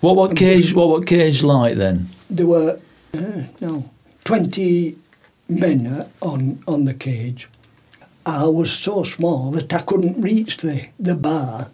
What 0.00 0.14
what 0.16 0.36
cage 0.36 0.74
what 0.74 0.88
what 0.88 1.06
cage 1.06 1.42
like 1.42 1.76
then? 1.76 2.06
there 2.36 2.46
were 2.46 2.78
uh, 3.14 3.42
no 3.60 3.84
twenty 4.24 4.96
men 5.48 5.86
uh, 5.86 6.08
on 6.20 6.62
on 6.66 6.84
the 6.84 6.94
cage. 6.94 7.48
I 8.26 8.44
was 8.58 8.70
so 8.70 9.02
small 9.04 9.50
that 9.52 9.72
I 9.72 9.80
couldn't 9.82 10.20
reach 10.22 10.56
the 10.58 10.76
the 11.08 11.14
bar. 11.14 11.66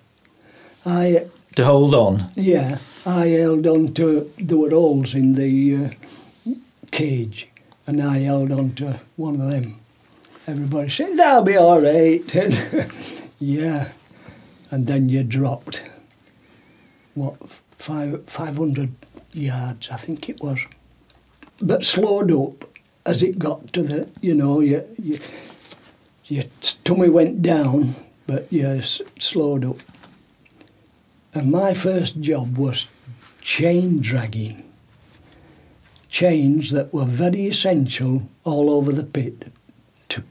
I 0.86 1.26
To 1.56 1.64
hold 1.64 1.94
on. 1.94 2.14
yeah, 2.36 2.78
I 3.04 3.26
held 3.40 3.66
on 3.66 3.92
to 3.94 4.04
there 4.46 4.58
were 4.58 4.70
holes 4.70 5.14
in 5.14 5.34
the 5.34 5.76
uh, 5.76 5.88
cage, 6.96 7.48
and 7.86 8.02
I 8.02 8.20
held 8.20 8.50
on 8.50 8.74
to 8.76 9.00
one 9.16 9.38
of 9.38 9.50
them. 9.50 9.78
Everybody 10.46 10.88
said 10.88 11.18
that'll 11.18 11.42
be 11.42 11.56
all 11.56 11.82
right. 11.82 12.34
yeah, 13.38 13.90
and 14.70 14.86
then 14.86 15.10
you 15.10 15.22
dropped. 15.22 15.84
What 17.12 17.36
five 17.76 18.24
five 18.26 18.56
hundred 18.56 18.94
yards, 19.32 19.90
I 19.90 19.96
think 19.96 20.30
it 20.30 20.40
was, 20.40 20.60
but 21.60 21.84
slowed 21.84 22.32
up 22.32 22.64
as 23.04 23.22
it 23.22 23.38
got 23.38 23.74
to 23.74 23.82
the 23.82 24.08
you 24.22 24.34
know 24.34 24.60
you, 24.60 24.82
you 24.98 25.18
your 26.24 26.44
tummy 26.84 27.10
went 27.10 27.42
down, 27.42 27.94
but 28.26 28.50
you 28.50 28.80
slowed 29.18 29.66
up. 29.66 29.76
And 31.34 31.50
my 31.50 31.74
first 31.74 32.22
job 32.22 32.56
was 32.56 32.86
chain 33.42 34.00
dragging. 34.00 34.65
Chains 36.16 36.70
that 36.70 36.94
were 36.94 37.04
very 37.04 37.44
essential 37.44 38.26
all 38.42 38.70
over 38.70 38.90
the 38.90 39.04
pit 39.04 39.52
to 40.08 40.22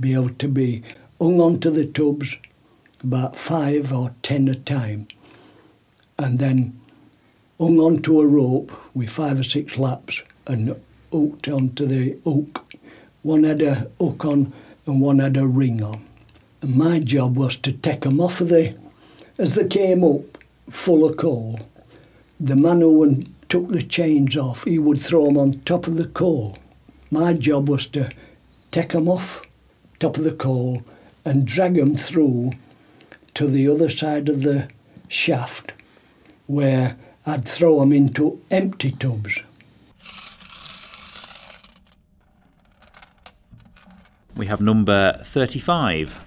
be 0.00 0.14
able 0.14 0.30
to 0.30 0.48
be 0.48 0.82
hung 1.20 1.38
onto 1.38 1.68
the 1.68 1.84
tubs 1.84 2.38
about 3.04 3.36
five 3.36 3.92
or 3.92 4.14
ten 4.22 4.48
at 4.48 4.56
a 4.56 4.60
time, 4.60 5.06
and 6.18 6.38
then 6.38 6.80
hung 7.60 7.78
onto 7.78 8.18
a 8.18 8.26
rope 8.26 8.72
with 8.94 9.10
five 9.10 9.38
or 9.40 9.42
six 9.42 9.76
laps 9.76 10.22
and 10.46 10.74
hooked 11.12 11.46
onto 11.46 11.84
the 11.84 12.16
hook. 12.24 12.64
One 13.20 13.44
had 13.44 13.60
a 13.60 13.90
hook 14.00 14.24
on 14.24 14.54
and 14.86 14.98
one 14.98 15.18
had 15.18 15.36
a 15.36 15.46
ring 15.46 15.82
on. 15.82 16.06
And 16.62 16.74
my 16.74 17.00
job 17.00 17.36
was 17.36 17.58
to 17.58 17.72
take 17.72 18.00
them 18.00 18.18
off 18.18 18.40
of 18.40 18.48
the, 18.48 18.74
as 19.36 19.56
they 19.56 19.66
came 19.66 20.02
up, 20.02 20.38
full 20.70 21.04
of 21.04 21.18
coal. 21.18 21.60
The 22.40 22.56
man 22.56 22.80
who 22.80 23.00
went- 23.00 23.28
took 23.48 23.68
the 23.68 23.82
chains 23.82 24.36
off, 24.36 24.64
he 24.64 24.78
would 24.78 25.00
throw 25.00 25.26
them 25.26 25.38
on 25.38 25.60
top 25.60 25.86
of 25.86 25.96
the 25.96 26.06
coal. 26.06 26.58
My 27.10 27.32
job 27.32 27.68
was 27.68 27.86
to 27.86 28.10
take 28.70 28.90
them 28.90 29.08
off 29.08 29.42
top 29.98 30.16
of 30.16 30.24
the 30.24 30.32
coal 30.32 30.82
and 31.24 31.46
drag 31.46 31.74
them 31.74 31.96
through 31.96 32.52
to 33.34 33.46
the 33.46 33.68
other 33.68 33.88
side 33.88 34.28
of 34.28 34.42
the 34.42 34.68
shaft 35.08 35.72
where 36.46 36.96
I'd 37.26 37.44
throw 37.44 37.80
them 37.80 37.92
into 37.92 38.40
empty 38.50 38.90
tubs. 38.90 39.42
We 44.36 44.46
have 44.46 44.60
number 44.60 45.20
35. 45.24 46.20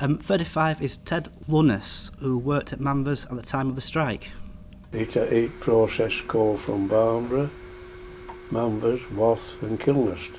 Um, 0.00 0.16
35 0.16 0.80
is 0.80 0.96
Ted 0.96 1.28
Lunnis, 1.48 2.10
who 2.18 2.38
worked 2.38 2.72
at 2.72 2.80
Manvers 2.80 3.26
at 3.26 3.36
the 3.36 3.42
time 3.42 3.68
of 3.68 3.74
the 3.74 3.80
strike. 3.80 4.30
It, 4.92 5.16
eight 5.16 5.60
processed 5.60 6.26
coal 6.28 6.56
from 6.56 6.88
Barnburgh, 6.88 7.50
Manvers, 8.50 9.02
Wath 9.10 9.56
and 9.62 9.78
Kilnhurst. 9.78 10.32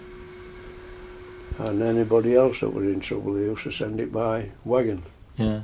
And 1.60 1.82
anybody 1.84 2.36
else 2.36 2.62
that 2.62 2.70
were 2.70 2.84
in 2.86 3.00
trouble, 3.00 3.34
they 3.34 3.42
used 3.42 3.64
to 3.64 3.72
send 3.72 4.00
it 4.00 4.12
by 4.12 4.50
wagon. 4.66 5.04
Yeah. 5.38 5.62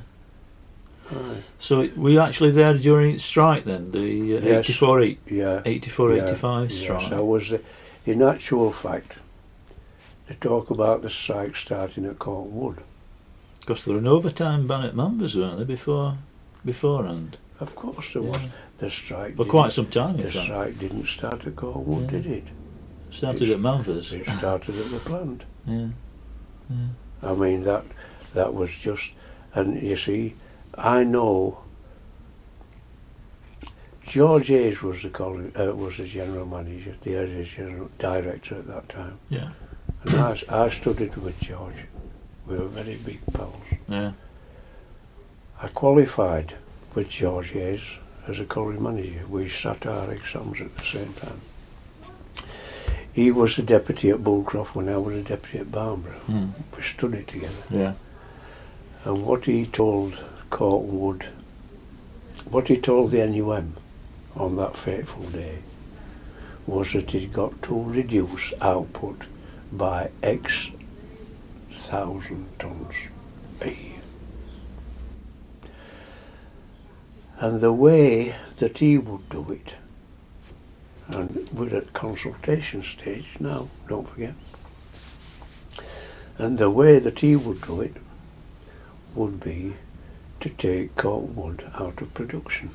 Aye. 1.10 1.42
So 1.58 1.88
were 1.96 2.10
you 2.10 2.20
actually 2.20 2.50
there 2.52 2.74
during 2.74 3.18
strike 3.18 3.64
then? 3.64 3.90
The 3.92 4.36
uh, 4.36 4.40
Yes. 4.40 4.68
84, 4.70 5.00
eight- 5.00 5.18
Yeah. 5.26 5.62
84 5.64 6.14
yeah, 6.14 6.22
85 6.24 6.70
yes, 6.70 6.78
strike? 6.80 7.12
I 7.12 7.20
was, 7.20 7.52
uh, 7.52 7.58
in 8.04 8.22
actual 8.22 8.70
fact, 8.72 9.14
they 10.28 10.34
talk 10.36 10.70
about 10.70 11.02
the 11.02 11.10
strike 11.10 11.56
starting 11.56 12.04
at 12.06 12.18
Cortonwood. 12.18 12.78
Because 13.60 13.84
there 13.84 13.94
were 13.94 14.00
an 14.00 14.06
overtime 14.06 14.66
ban 14.66 14.84
at 14.84 14.94
Manvers, 14.94 15.34
weren't 15.36 15.56
there, 15.56 15.64
before, 15.66 16.18
beforehand? 16.64 17.38
Of 17.58 17.74
course 17.74 18.12
there 18.12 18.22
was. 18.22 18.38
Yeah. 18.78 18.84
The 18.84 18.90
strike 18.90 19.36
For 19.36 19.44
quite 19.44 19.72
some 19.72 19.86
time, 19.86 20.16
The 20.18 20.30
strike 20.30 20.78
didn't 20.78 21.06
start 21.06 21.46
at 21.46 21.62
Wood, 21.62 22.04
Yeah. 22.04 22.10
did 22.10 22.26
it? 22.26 22.44
Started 23.10 23.42
It's- 23.42 23.54
at 23.54 23.60
Manvers. 23.60 24.12
It 24.12 24.26
started 24.38 24.76
at 24.78 24.90
the 24.90 24.98
plant. 24.98 25.42
Yeah. 25.66 25.88
I 27.22 27.32
mean 27.34 27.62
that 27.62 27.84
that 28.34 28.52
was 28.54 28.70
just, 28.76 29.12
and 29.54 29.80
you 29.82 29.96
see, 29.96 30.34
I 30.76 31.04
know. 31.04 31.58
George 34.04 34.48
Hayes 34.48 34.82
was 34.82 35.02
the 35.02 35.08
colliery, 35.10 35.52
uh, 35.56 35.72
was 35.74 35.96
the 35.96 36.06
general 36.06 36.46
manager, 36.46 36.94
the 37.02 37.14
area 37.16 37.44
general 37.44 37.90
director 37.98 38.56
at 38.56 38.66
that 38.68 38.88
time, 38.88 39.18
Yeah. 39.28 39.50
and 40.04 40.14
I, 40.14 40.40
I 40.48 40.68
studied 40.70 41.16
with 41.16 41.40
George. 41.40 41.84
We 42.46 42.56
were 42.56 42.68
very 42.68 42.94
big 42.96 43.20
pals. 43.32 43.56
Yeah. 43.88 44.12
I 45.60 45.68
qualified 45.68 46.54
with 46.94 47.08
George 47.08 47.48
Hayes 47.50 47.82
as 48.26 48.38
a 48.38 48.44
colliery 48.44 48.78
manager. 48.78 49.26
We 49.28 49.48
sat 49.48 49.86
our 49.86 50.10
exams 50.12 50.60
at 50.60 50.76
the 50.76 50.82
same 50.84 51.12
time. 51.14 51.40
He 53.12 53.30
was 53.30 53.56
the 53.56 53.62
deputy 53.62 54.10
at 54.10 54.18
Bullcroft 54.18 54.74
when 54.74 54.88
I 54.88 54.98
was 54.98 55.16
a 55.16 55.22
deputy 55.22 55.58
at 55.58 55.72
Barnburgh. 55.72 56.20
Mm. 56.28 56.52
We 56.76 56.82
studied 56.82 57.28
together. 57.28 57.54
Yeah. 57.70 57.94
And 59.04 59.24
what 59.24 59.46
he 59.46 59.64
told 59.64 60.22
Cortonwood, 60.50 61.24
what 62.50 62.68
he 62.68 62.76
told 62.76 63.12
the 63.12 63.26
NUM 63.26 63.76
on 64.34 64.56
that 64.56 64.76
fateful 64.76 65.22
day, 65.22 65.60
was 66.66 66.92
that 66.92 67.12
he'd 67.12 67.32
got 67.32 67.62
to 67.62 67.82
reduce 67.82 68.52
output 68.60 69.22
by 69.72 70.10
X 70.22 70.70
thousand 71.70 72.48
tons 72.58 72.94
a 73.60 73.68
year. 73.68 73.95
And 77.38 77.60
the 77.60 77.72
way 77.72 78.34
that 78.56 78.78
he 78.78 78.96
would 78.96 79.28
do 79.28 79.50
it, 79.50 79.74
and 81.08 81.48
we're 81.52 81.76
at 81.76 81.92
consultation 81.92 82.82
stage 82.82 83.28
now, 83.38 83.68
don't 83.88 84.08
forget, 84.08 84.34
and 86.38 86.58
the 86.58 86.70
way 86.70 86.98
that 86.98 87.20
he 87.20 87.36
would 87.36 87.60
do 87.62 87.80
it 87.80 87.96
would 89.14 89.40
be 89.40 89.74
to 90.40 90.48
take 90.48 91.02
Wood 91.02 91.70
out 91.74 92.00
of 92.00 92.12
production. 92.14 92.70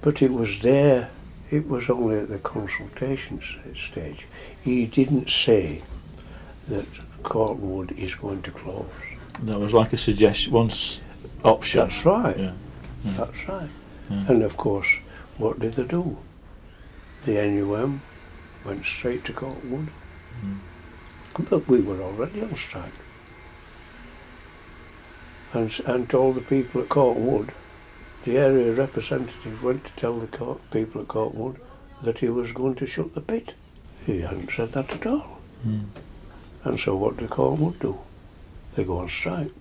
But 0.00 0.22
it 0.22 0.32
was 0.32 0.60
there, 0.60 1.10
it 1.50 1.68
was 1.68 1.90
only 1.90 2.18
at 2.18 2.28
the 2.28 2.38
consultation 2.38 3.42
stage. 3.76 4.26
He 4.62 4.86
didn't 4.86 5.28
say 5.28 5.82
that 6.68 6.86
Wood 7.24 7.92
is 7.92 8.14
going 8.14 8.42
to 8.42 8.50
close. 8.50 8.86
That 9.42 9.58
was 9.58 9.72
like 9.72 9.92
a 9.92 9.96
suggestion, 9.96 10.52
once 10.52 11.00
option. 11.44 11.80
That's 11.80 12.04
right, 12.04 12.38
Yeah. 12.38 12.52
Mm. 13.04 13.16
that's 13.16 13.48
right. 13.48 13.70
Yeah. 14.10 14.24
And 14.28 14.42
of 14.42 14.56
course, 14.56 14.88
what 15.38 15.58
did 15.58 15.74
they 15.74 15.84
do? 15.84 16.18
The 17.24 17.32
NUM 17.32 18.02
went 18.64 18.84
straight 18.84 19.24
to 19.26 19.32
Wood. 19.32 19.88
Mm. 20.44 20.58
But 21.48 21.68
we 21.68 21.80
were 21.80 22.02
already 22.02 22.42
on 22.42 22.54
strike. 22.56 22.92
And, 25.52 25.80
and 25.86 26.08
told 26.08 26.36
the 26.36 26.40
people 26.40 26.82
at 26.82 26.88
Cortonwood, 26.88 27.50
the 28.22 28.36
area 28.36 28.72
representative 28.72 29.62
went 29.62 29.84
to 29.86 29.92
tell 29.92 30.18
the 30.18 30.26
court, 30.26 30.60
people 30.70 31.00
at 31.00 31.08
Cortonwood 31.08 31.56
that 32.02 32.18
he 32.18 32.28
was 32.28 32.52
going 32.52 32.74
to 32.76 32.86
shut 32.86 33.14
the 33.14 33.20
pit. 33.20 33.54
He 34.06 34.20
hadn't 34.20 34.50
said 34.50 34.72
that 34.72 34.94
at 34.94 35.06
all. 35.06 35.38
Mm. 35.66 35.86
And 36.64 36.78
so 36.78 36.96
what 36.96 37.16
did 37.16 37.30
Cortonwood 37.30 37.80
do? 37.80 37.98
They 38.74 38.84
go 38.84 38.98
on 38.98 39.08
strike. 39.08 39.52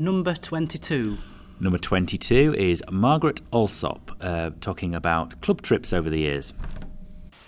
Number 0.00 0.32
22. 0.32 1.18
Number 1.58 1.76
22 1.76 2.54
is 2.56 2.84
Margaret 2.88 3.40
Alsop, 3.52 4.12
uh, 4.20 4.50
talking 4.60 4.94
about 4.94 5.40
club 5.40 5.60
trips 5.60 5.92
over 5.92 6.08
the 6.08 6.20
years. 6.20 6.54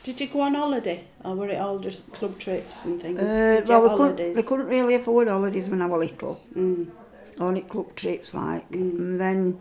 Did 0.02 0.21
you 0.21 0.26
go 0.26 0.40
on 0.40 0.54
holiday, 0.54 1.04
or 1.23 1.37
were 1.37 1.49
it 1.49 1.61
all 1.61 1.78
just 1.78 2.12
club 2.12 2.40
trips 2.40 2.85
and 2.87 3.00
things? 3.00 3.21
Uh, 3.21 3.61
Did 3.61 3.69
you 3.69 3.75
well, 3.75 3.83
we 3.83 3.88
have 3.88 3.99
couldn't, 3.99 4.37
we 4.37 4.42
couldn't 4.42 4.66
really 4.66 4.97
afford 4.97 5.28
holidays 5.28 5.71
when 5.71 5.80
I 5.80 5.87
was 5.87 6.00
little. 6.11 6.42
Mm. 6.57 6.90
Only 7.38 7.61
club 7.61 7.95
trips, 7.95 8.35
like. 8.35 8.69
And 8.73 9.21
then, 9.21 9.61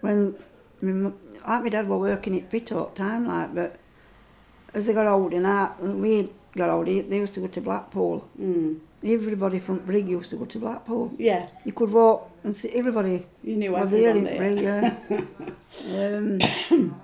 when, 0.00 0.36
my, 0.80 0.92
mu- 0.92 1.12
like 1.46 1.62
my 1.64 1.68
dad 1.68 1.86
were 1.86 1.98
working 1.98 2.34
at 2.38 2.48
Pit 2.48 2.72
all 2.72 2.86
the 2.86 2.94
time, 2.94 3.26
like, 3.26 3.54
but 3.54 3.76
as 4.72 4.86
they 4.86 4.94
got 4.94 5.06
older 5.06 5.36
and 5.36 5.44
that, 5.44 5.78
and 5.80 6.00
we 6.00 6.32
got 6.56 6.70
older, 6.70 7.02
they 7.02 7.18
used 7.18 7.34
to 7.34 7.40
go 7.40 7.46
to 7.48 7.60
Blackpool. 7.60 8.26
Mm. 8.40 8.80
Everybody 9.02 9.58
from 9.60 9.78
Brig 9.78 10.08
used 10.08 10.30
to 10.30 10.36
go 10.36 10.44
to 10.44 10.58
Blackpool. 10.58 11.12
Yeah, 11.18 11.48
You 11.64 11.72
could 11.72 11.90
walk 11.90 12.30
and 12.44 12.54
see 12.54 12.68
everybody 12.70 13.26
you 13.42 13.56
knew 13.56 13.72
were 13.72 13.86
there 13.86 14.14
in. 14.14 14.24
Brig, 14.24 14.60
yeah. 14.60 14.94
um, 15.96 16.94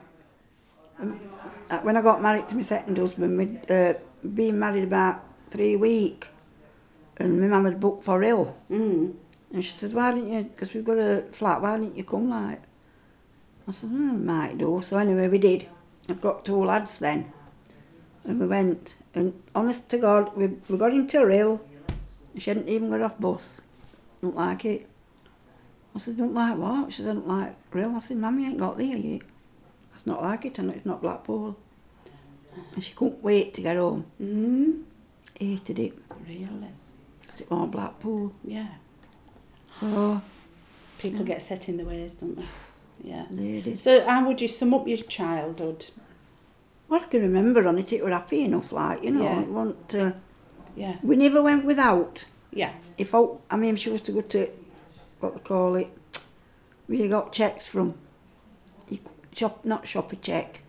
uh, 1.71 1.79
when 1.81 1.97
I 1.97 2.03
got 2.03 2.21
married 2.21 2.49
to 2.49 2.57
my 2.57 2.63
second 2.63 2.99
husband, 2.99 3.39
we'd 3.39 3.71
uh, 3.71 3.95
been 4.23 4.59
married 4.59 4.85
about 4.85 5.25
three 5.49 5.77
weeks, 5.77 6.29
and 7.17 7.41
my 7.41 7.47
mum 7.47 7.65
had 7.65 7.81
booked 7.81 8.05
for 8.05 8.23
ill. 8.23 8.55
Mm. 8.71 9.15
And 9.53 9.65
she 9.65 9.71
said, 9.73 9.93
why 9.95 10.13
didn't 10.13 10.33
you, 10.33 10.43
because 10.45 10.75
we've 10.75 10.85
got 10.85 10.99
a 10.99 11.25
flat, 11.33 11.63
why 11.63 11.79
didn't 11.79 11.97
you 11.97 12.05
come, 12.05 12.29
like? 12.29 12.61
I 13.69 13.73
said, 13.73 13.91
mm, 13.91 14.23
might 14.23 14.59
do. 14.59 14.81
So 14.83 14.99
anyway, 14.99 15.29
we 15.29 15.39
did. 15.39 15.67
I've 16.09 16.21
got 16.21 16.45
two 16.45 16.63
lads 16.65 16.99
then. 16.99 17.33
And 18.25 18.39
we 18.39 18.47
went. 18.47 18.97
And 19.15 19.33
honest 19.55 19.89
to 19.91 19.99
God, 19.99 20.37
we, 20.37 20.49
we 20.69 20.77
got 20.77 20.93
into 20.93 21.19
Rhyl. 21.19 21.61
She 22.39 22.51
hadn't 22.51 22.69
even 22.69 22.91
got 22.91 23.01
off 23.03 23.19
bus. 23.19 23.55
Don't 24.23 24.37
like 24.37 24.65
it. 24.65 24.89
I 25.95 25.99
said, 25.99 26.17
don't 26.19 26.35
like 26.35 26.57
what? 26.59 26.93
She 26.93 27.03
said, 27.03 27.15
don't 27.15 27.29
like 27.29 27.55
Rhyl. 27.71 27.95
I 27.95 27.99
said, 27.99 28.19
Mum, 28.19 28.39
you 28.39 28.49
ain't 28.49 28.59
got 28.59 28.77
there 28.77 28.97
yet. 28.97 29.23
It's 29.95 30.07
not 30.07 30.23
like 30.23 30.45
it, 30.45 30.59
and 30.59 30.71
it's 30.71 30.85
not 30.85 31.01
Blackpool. 31.01 31.57
And 32.75 32.85
she 32.85 32.93
couldn't 32.93 33.23
wait 33.23 33.55
to 33.55 33.63
get 33.63 33.77
home. 33.77 34.05
Mm. 34.21 34.83
Hated 35.41 35.79
it, 35.79 35.99
Really? 36.27 36.69
because 37.21 37.41
it 37.41 37.51
was 37.51 37.69
Blackpool. 37.71 38.35
Yeah. 38.45 38.69
So, 39.73 40.21
People 40.99 41.25
get 41.25 41.41
set 41.43 41.69
in 41.69 41.77
their 41.79 41.87
ways, 41.87 42.15
don't 42.15 42.37
they? 42.37 42.45
Yeah. 43.03 43.27
it 43.31 43.67
is. 43.67 43.83
So, 43.83 44.07
how 44.07 44.27
would 44.27 44.41
you 44.41 44.49
sum 44.49 44.75
up 44.75 44.87
your 44.89 44.97
childhood? 44.99 45.87
What 46.89 47.03
I 47.03 47.07
can 47.07 47.23
remember 47.23 47.67
on 47.67 47.79
it, 47.79 47.93
it 47.93 48.03
were 48.05 48.11
happy 48.11 48.45
enough, 48.45 48.73
like, 48.73 49.03
you 49.03 49.11
know, 49.13 49.25
Yeah. 49.25 49.41
it 49.43 49.49
wasn't, 49.49 49.95
uh, 49.95 50.13
Yeah. 50.77 50.97
we 51.03 51.17
never 51.17 51.43
went 51.43 51.65
without. 51.65 52.25
Yeah. 52.53 52.73
If 52.99 53.15
I, 53.15 53.25
I 53.51 53.57
mean, 53.57 53.77
she 53.77 53.91
was 53.91 54.03
to 54.03 54.13
go 54.13 54.21
to, 54.21 54.51
what 55.21 55.35
they 55.35 55.41
call 55.41 55.75
it, 55.77 55.89
where 56.87 56.99
you 56.99 57.09
got 57.09 57.33
checks 57.33 57.65
from, 57.67 57.95
you, 58.89 58.99
shop, 59.33 59.65
not 59.65 59.87
shop 59.89 60.13
a 60.13 60.17
check, 60.17 60.63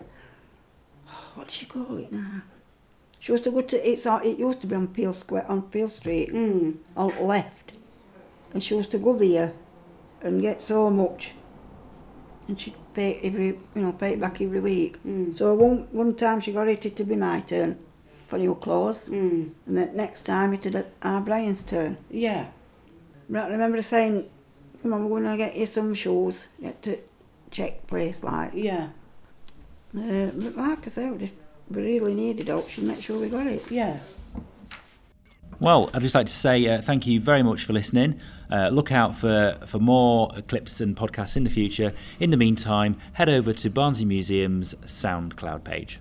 what 1.35 1.47
do 1.49 1.55
you 1.61 1.67
call 1.67 1.97
it 1.97 2.11
now? 2.11 2.41
She 3.19 3.31
was 3.33 3.41
to 3.41 3.51
go 3.51 3.61
to, 3.61 3.89
it's, 3.89 4.05
it 4.05 4.37
used 4.39 4.61
to 4.61 4.67
be 4.67 4.75
on 4.75 4.87
Peel 4.87 5.11
Square, 5.13 5.45
on 5.49 5.63
Peel 5.63 5.89
Street, 5.89 6.31
Mm. 6.33 6.77
on 6.95 7.27
left. 7.27 7.73
And 8.53 8.63
she 8.63 8.73
was 8.73 8.87
to 8.89 8.97
go 8.97 9.17
there 9.17 9.53
and 10.21 10.41
get 10.41 10.61
so 10.61 10.89
much. 10.89 11.33
And 12.47 12.59
she'd 12.59 12.75
pay 12.93 13.11
it 13.11 13.25
every, 13.25 13.47
you 13.47 13.81
know, 13.81 13.91
pay 13.91 14.13
it 14.13 14.21
back 14.21 14.39
every 14.39 14.61
week. 14.61 15.03
Mm. 15.03 15.37
So 15.37 15.53
one, 15.55 15.87
one 15.91 16.15
time 16.15 16.39
she 16.39 16.53
got 16.53 16.69
it 16.69 16.95
to 16.95 17.03
be 17.03 17.17
my 17.17 17.41
turn 17.41 17.77
for 18.27 18.37
your 18.37 18.55
clothes. 18.55 19.09
Mm. 19.09 19.51
And 19.65 19.77
then 19.77 19.95
next 19.95 20.23
time 20.23 20.53
it 20.53 20.63
had 20.63 20.85
our 21.01 21.21
Brian's 21.21 21.63
turn. 21.63 21.97
Yeah. 22.09 22.47
But 23.29 23.45
I 23.45 23.49
remember 23.49 23.81
saying, 23.81 24.29
Come 24.81 24.93
on, 24.93 25.09
we're 25.09 25.21
going 25.21 25.31
to 25.31 25.37
get 25.37 25.57
you 25.57 25.65
some 25.65 25.93
shoes. 25.93 26.47
Get 26.61 26.81
to 26.83 26.97
check 27.51 27.87
place 27.87 28.23
like. 28.23 28.51
Yeah. 28.53 28.89
Uh, 29.97 30.31
but 30.33 30.55
like 30.55 30.87
I 30.87 30.89
said, 30.89 31.21
if 31.21 31.33
we 31.69 31.81
really 31.81 32.13
needed 32.13 32.47
help, 32.47 32.69
she'd 32.69 32.85
make 32.85 33.01
sure 33.01 33.19
we 33.19 33.29
got 33.29 33.47
it. 33.47 33.69
Yeah. 33.71 33.99
Well, 35.59 35.89
I'd 35.93 36.03
just 36.03 36.13
like 36.13 36.27
to 36.27 36.31
say 36.31 36.67
uh, 36.67 36.81
thank 36.81 37.07
you 37.07 37.19
very 37.19 37.41
much 37.41 37.65
for 37.65 37.73
listening. 37.73 38.19
Uh, 38.51 38.69
look 38.69 38.91
out 38.91 39.15
for, 39.15 39.57
for 39.65 39.79
more 39.79 40.29
clips 40.47 40.79
and 40.79 40.95
podcasts 40.95 41.35
in 41.35 41.43
the 41.43 41.49
future. 41.49 41.93
In 42.19 42.29
the 42.29 42.37
meantime, 42.37 42.97
head 43.13 43.27
over 43.27 43.53
to 43.53 43.69
Barnsley 43.69 44.05
Museum's 44.05 44.75
SoundCloud 44.85 45.63
page. 45.63 45.99